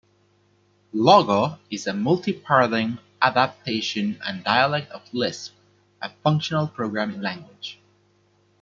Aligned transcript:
Logo 0.93 1.59
is 1.69 1.85
a 1.85 1.93
multi-paradigm 1.93 2.97
adaptation 3.21 4.19
and 4.25 4.43
dialect 4.43 4.91
of 4.91 5.03
Lisp, 5.13 5.53
a 6.01 6.09
functional 6.23 6.67
programming 6.67 7.21
language. 7.21 7.77